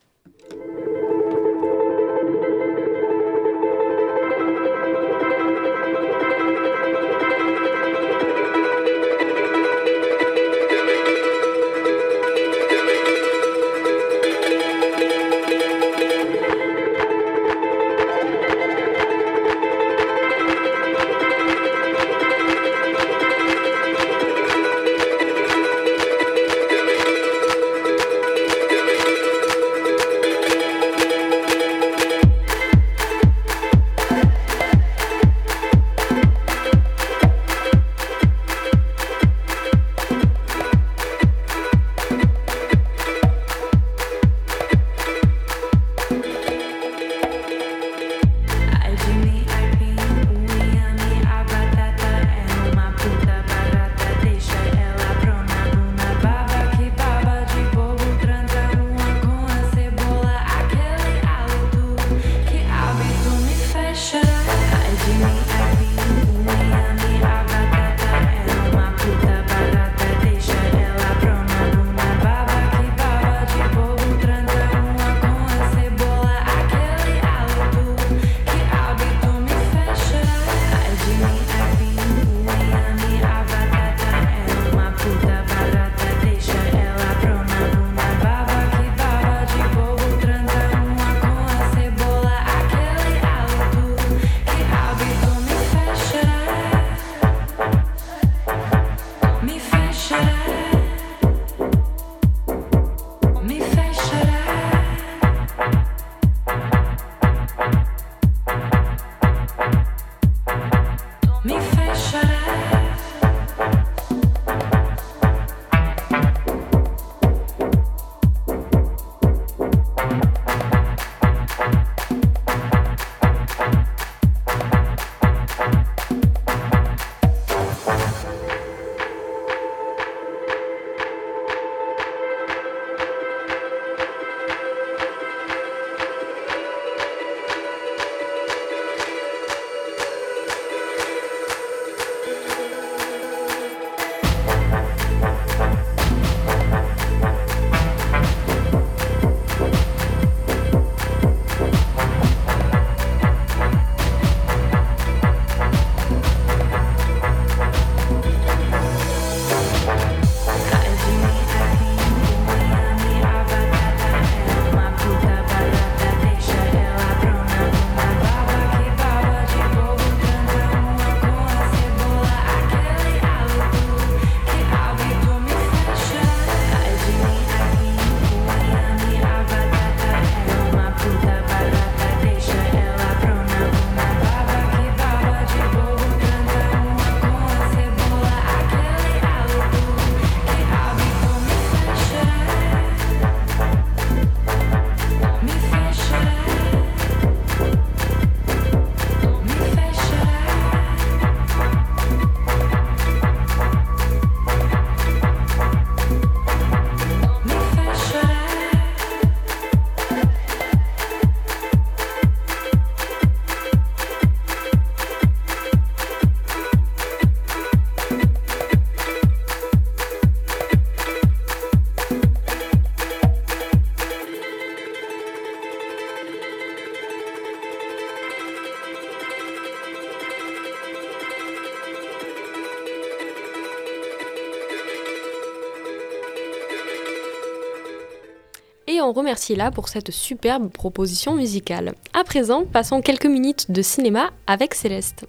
On 239.13 239.15
remercie 239.15 239.55
là 239.55 239.71
pour 239.71 239.91
cette 239.91 240.11
superbe 240.11 240.71
proposition 240.71 241.35
musicale. 241.35 241.93
À 242.15 242.25
présent, 242.25 242.65
passons 242.65 243.03
quelques 243.03 243.27
minutes 243.27 243.71
de 243.71 243.83
cinéma 243.83 244.31
avec 244.47 244.73
Céleste. 244.73 245.27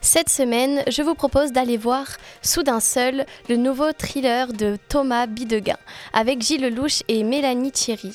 Cette 0.00 0.28
semaine, 0.28 0.84
je 0.86 1.02
vous 1.02 1.16
propose 1.16 1.50
d'aller 1.50 1.76
voir 1.76 2.06
Soudain 2.40 2.78
seul, 2.78 3.26
le 3.48 3.56
nouveau 3.56 3.92
thriller 3.92 4.52
de 4.52 4.78
Thomas 4.88 5.26
Bidegain, 5.26 5.78
avec 6.12 6.40
Gilles 6.40 6.60
Lelouch 6.60 7.02
et 7.08 7.24
Mélanie 7.24 7.72
Thierry. 7.72 8.12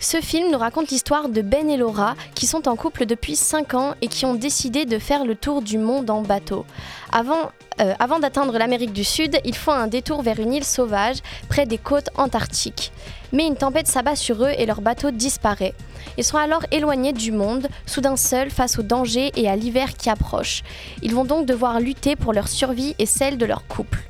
Ce 0.00 0.20
film 0.20 0.52
nous 0.52 0.58
raconte 0.58 0.90
l'histoire 0.90 1.28
de 1.28 1.42
Ben 1.42 1.68
et 1.68 1.76
Laura, 1.76 2.14
qui 2.36 2.46
sont 2.46 2.68
en 2.68 2.76
couple 2.76 3.04
depuis 3.04 3.34
5 3.34 3.74
ans 3.74 3.94
et 4.00 4.06
qui 4.06 4.26
ont 4.26 4.34
décidé 4.34 4.84
de 4.84 4.98
faire 4.98 5.24
le 5.24 5.34
tour 5.34 5.60
du 5.60 5.76
monde 5.76 6.08
en 6.08 6.22
bateau. 6.22 6.64
Avant, 7.10 7.50
euh, 7.80 7.94
avant 7.98 8.20
d'atteindre 8.20 8.56
l'Amérique 8.58 8.92
du 8.92 9.02
Sud, 9.02 9.40
ils 9.44 9.56
font 9.56 9.72
un 9.72 9.88
détour 9.88 10.22
vers 10.22 10.38
une 10.38 10.52
île 10.52 10.64
sauvage, 10.64 11.16
près 11.48 11.66
des 11.66 11.78
côtes 11.78 12.10
antarctiques. 12.16 12.92
Mais 13.32 13.48
une 13.48 13.56
tempête 13.56 13.88
s'abat 13.88 14.14
sur 14.14 14.44
eux 14.44 14.52
et 14.56 14.66
leur 14.66 14.82
bateau 14.82 15.10
disparaît. 15.10 15.74
Ils 16.16 16.24
sont 16.24 16.38
alors 16.38 16.64
éloignés 16.70 17.12
du 17.12 17.32
monde, 17.32 17.66
soudain 17.84 18.16
seuls 18.16 18.50
face 18.50 18.78
aux 18.78 18.82
dangers 18.82 19.32
et 19.34 19.48
à 19.48 19.56
l'hiver 19.56 19.96
qui 19.96 20.10
approche. 20.10 20.62
Ils 21.02 21.14
vont 21.14 21.24
donc 21.24 21.44
devoir 21.44 21.80
lutter 21.80 22.14
pour 22.14 22.32
leur 22.32 22.46
survie 22.46 22.94
et 23.00 23.06
celle 23.06 23.36
de 23.36 23.46
leur 23.46 23.66
couple. 23.66 24.07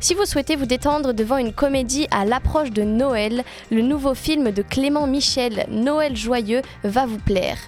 Si 0.00 0.14
vous 0.14 0.26
souhaitez 0.26 0.54
vous 0.54 0.64
détendre 0.64 1.12
devant 1.12 1.38
une 1.38 1.52
comédie 1.52 2.06
à 2.12 2.24
l'approche 2.24 2.70
de 2.70 2.82
Noël, 2.82 3.42
le 3.72 3.82
nouveau 3.82 4.14
film 4.14 4.52
de 4.52 4.62
Clément 4.62 5.08
Michel, 5.08 5.66
Noël 5.70 6.16
joyeux, 6.16 6.62
va 6.84 7.04
vous 7.04 7.18
plaire. 7.18 7.58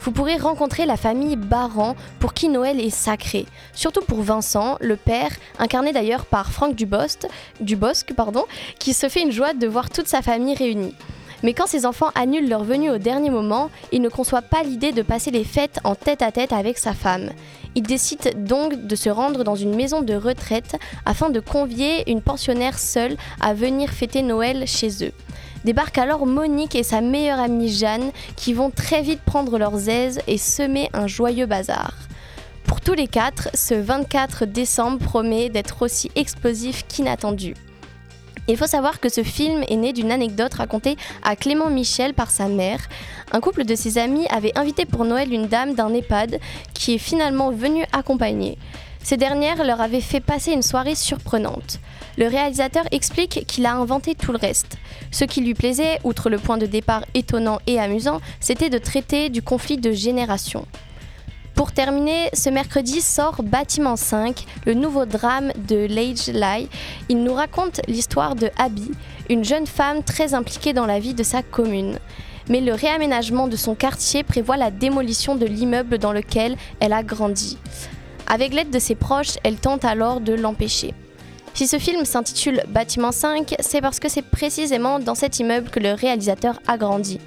Vous 0.00 0.12
pourrez 0.12 0.36
rencontrer 0.36 0.86
la 0.86 0.96
famille 0.96 1.34
Baran 1.34 1.96
pour 2.20 2.32
qui 2.32 2.48
Noël 2.48 2.78
est 2.78 2.90
sacré. 2.90 3.44
Surtout 3.74 4.02
pour 4.02 4.22
Vincent, 4.22 4.76
le 4.80 4.94
père, 4.94 5.32
incarné 5.58 5.92
d'ailleurs 5.92 6.26
par 6.26 6.52
Franck 6.52 6.76
Dubosc, 6.76 7.26
qui 8.78 8.94
se 8.94 9.08
fait 9.08 9.22
une 9.22 9.32
joie 9.32 9.52
de 9.52 9.66
voir 9.66 9.90
toute 9.90 10.06
sa 10.06 10.22
famille 10.22 10.54
réunie. 10.54 10.94
Mais 11.42 11.54
quand 11.54 11.66
ses 11.66 11.86
enfants 11.86 12.10
annulent 12.14 12.48
leur 12.48 12.64
venue 12.64 12.90
au 12.90 12.98
dernier 12.98 13.30
moment, 13.30 13.70
il 13.92 14.02
ne 14.02 14.08
conçoit 14.08 14.42
pas 14.42 14.62
l'idée 14.62 14.92
de 14.92 15.02
passer 15.02 15.30
les 15.30 15.44
fêtes 15.44 15.80
en 15.84 15.94
tête 15.94 16.22
à 16.22 16.32
tête 16.32 16.52
avec 16.52 16.78
sa 16.78 16.92
femme. 16.92 17.30
Il 17.74 17.82
décide 17.82 18.44
donc 18.44 18.86
de 18.86 18.96
se 18.96 19.08
rendre 19.08 19.44
dans 19.44 19.54
une 19.54 19.74
maison 19.74 20.02
de 20.02 20.14
retraite 20.14 20.76
afin 21.06 21.30
de 21.30 21.40
convier 21.40 22.10
une 22.10 22.20
pensionnaire 22.20 22.78
seule 22.78 23.16
à 23.40 23.54
venir 23.54 23.90
fêter 23.90 24.22
Noël 24.22 24.66
chez 24.66 25.04
eux. 25.04 25.12
Débarquent 25.64 25.98
alors 25.98 26.26
Monique 26.26 26.74
et 26.74 26.82
sa 26.82 27.00
meilleure 27.00 27.38
amie 27.38 27.72
Jeanne 27.72 28.12
qui 28.36 28.52
vont 28.52 28.70
très 28.70 29.02
vite 29.02 29.20
prendre 29.20 29.58
leurs 29.58 29.88
aises 29.88 30.20
et 30.26 30.38
semer 30.38 30.90
un 30.92 31.06
joyeux 31.06 31.46
bazar. 31.46 31.94
Pour 32.64 32.80
tous 32.80 32.94
les 32.94 33.08
quatre, 33.08 33.48
ce 33.54 33.74
24 33.74 34.46
décembre 34.46 34.98
promet 34.98 35.48
d'être 35.48 35.82
aussi 35.82 36.10
explosif 36.14 36.84
qu'inattendu. 36.86 37.54
Il 38.50 38.56
faut 38.56 38.66
savoir 38.66 38.98
que 38.98 39.08
ce 39.08 39.22
film 39.22 39.62
est 39.68 39.76
né 39.76 39.92
d'une 39.92 40.10
anecdote 40.10 40.54
racontée 40.54 40.96
à 41.22 41.36
Clément 41.36 41.70
Michel 41.70 42.14
par 42.14 42.32
sa 42.32 42.48
mère. 42.48 42.80
Un 43.30 43.38
couple 43.38 43.64
de 43.64 43.76
ses 43.76 43.96
amis 43.96 44.26
avait 44.28 44.58
invité 44.58 44.86
pour 44.86 45.04
Noël 45.04 45.32
une 45.32 45.46
dame 45.46 45.74
d'un 45.74 45.94
EHPAD 45.94 46.40
qui 46.74 46.94
est 46.94 46.98
finalement 46.98 47.52
venue 47.52 47.84
accompagner. 47.92 48.58
Ces 49.04 49.16
dernières 49.16 49.62
leur 49.64 49.80
avaient 49.80 50.00
fait 50.00 50.18
passer 50.18 50.50
une 50.50 50.64
soirée 50.64 50.96
surprenante. 50.96 51.78
Le 52.18 52.26
réalisateur 52.26 52.86
explique 52.90 53.46
qu'il 53.46 53.66
a 53.66 53.74
inventé 53.74 54.16
tout 54.16 54.32
le 54.32 54.38
reste. 54.38 54.78
Ce 55.12 55.24
qui 55.24 55.42
lui 55.42 55.54
plaisait, 55.54 56.00
outre 56.02 56.28
le 56.28 56.38
point 56.38 56.58
de 56.58 56.66
départ 56.66 57.04
étonnant 57.14 57.60
et 57.68 57.78
amusant, 57.78 58.20
c'était 58.40 58.68
de 58.68 58.78
traiter 58.78 59.28
du 59.28 59.42
conflit 59.42 59.78
de 59.78 59.92
génération. 59.92 60.66
Pour 61.60 61.72
terminer, 61.72 62.30
ce 62.32 62.48
mercredi 62.48 63.02
sort 63.02 63.42
Bâtiment 63.42 63.96
5, 63.96 64.46
le 64.64 64.72
nouveau 64.72 65.04
drame 65.04 65.52
de 65.68 65.76
Lage 65.76 66.28
Lai. 66.28 66.70
Il 67.10 67.22
nous 67.22 67.34
raconte 67.34 67.82
l'histoire 67.86 68.34
de 68.34 68.48
Abby, 68.56 68.90
une 69.28 69.44
jeune 69.44 69.66
femme 69.66 70.02
très 70.02 70.32
impliquée 70.32 70.72
dans 70.72 70.86
la 70.86 70.98
vie 70.98 71.12
de 71.12 71.22
sa 71.22 71.42
commune. 71.42 71.98
Mais 72.48 72.62
le 72.62 72.72
réaménagement 72.72 73.46
de 73.46 73.56
son 73.56 73.74
quartier 73.74 74.22
prévoit 74.22 74.56
la 74.56 74.70
démolition 74.70 75.36
de 75.36 75.44
l'immeuble 75.44 75.98
dans 75.98 76.14
lequel 76.14 76.56
elle 76.80 76.94
a 76.94 77.02
grandi. 77.02 77.58
Avec 78.26 78.54
l'aide 78.54 78.70
de 78.70 78.78
ses 78.78 78.94
proches, 78.94 79.36
elle 79.44 79.56
tente 79.56 79.84
alors 79.84 80.22
de 80.22 80.32
l'empêcher. 80.32 80.94
Si 81.52 81.66
ce 81.66 81.78
film 81.78 82.06
s'intitule 82.06 82.62
Bâtiment 82.68 83.12
5, 83.12 83.56
c'est 83.60 83.82
parce 83.82 84.00
que 84.00 84.08
c'est 84.08 84.22
précisément 84.22 84.98
dans 84.98 85.14
cet 85.14 85.40
immeuble 85.40 85.68
que 85.68 85.80
le 85.80 85.92
réalisateur 85.92 86.58
a 86.66 86.78
grandi. 86.78 87.20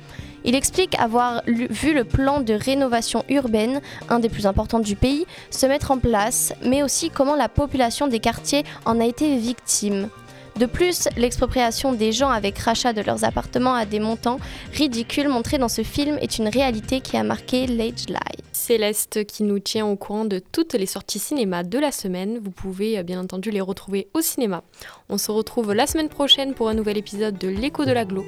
Il 0.45 0.55
explique 0.55 0.99
avoir 0.99 1.41
vu 1.47 1.93
le 1.93 2.03
plan 2.03 2.41
de 2.41 2.53
rénovation 2.53 3.23
urbaine, 3.29 3.81
un 4.09 4.19
des 4.19 4.29
plus 4.29 4.45
importants 4.45 4.79
du 4.79 4.95
pays, 4.95 5.25
se 5.49 5.65
mettre 5.65 5.91
en 5.91 5.99
place, 5.99 6.53
mais 6.63 6.83
aussi 6.83 7.09
comment 7.09 7.35
la 7.35 7.49
population 7.49 8.07
des 8.07 8.19
quartiers 8.19 8.63
en 8.85 8.99
a 8.99 9.05
été 9.05 9.37
victime. 9.37 10.09
De 10.57 10.67
plus, 10.67 11.07
l'expropriation 11.17 11.93
des 11.93 12.11
gens 12.11 12.29
avec 12.29 12.59
rachat 12.59 12.93
de 12.93 13.01
leurs 13.01 13.23
appartements 13.23 13.73
à 13.73 13.85
des 13.85 13.99
montants 13.99 14.39
ridicules 14.71 15.27
montrés 15.27 15.57
dans 15.57 15.69
ce 15.69 15.81
film 15.81 16.17
est 16.21 16.37
une 16.37 16.47
réalité 16.47 17.01
qui 17.01 17.17
a 17.17 17.23
marqué 17.23 17.65
l'Age 17.65 18.07
Life. 18.07 18.43
Céleste 18.51 19.25
qui 19.25 19.43
nous 19.43 19.59
tient 19.59 19.87
au 19.87 19.95
courant 19.95 20.25
de 20.25 20.39
toutes 20.39 20.73
les 20.73 20.85
sorties 20.85 21.19
cinéma 21.19 21.63
de 21.63 21.79
la 21.79 21.91
semaine. 21.91 22.39
Vous 22.41 22.51
pouvez 22.51 22.99
euh, 22.99 23.03
bien 23.03 23.19
entendu 23.19 23.49
les 23.49 23.61
retrouver 23.61 24.07
au 24.13 24.21
cinéma. 24.21 24.63
On 25.09 25.17
se 25.17 25.31
retrouve 25.31 25.73
la 25.73 25.87
semaine 25.87 26.09
prochaine 26.09 26.53
pour 26.53 26.69
un 26.69 26.75
nouvel 26.75 26.97
épisode 26.97 27.37
de 27.37 27.47
L'écho 27.47 27.83
de 27.83 27.91
la 27.91 28.05
Glo. 28.05 28.23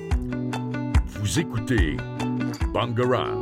Vous 1.25 1.39
écoutez 1.39 1.97
Bangarang. 2.71 3.41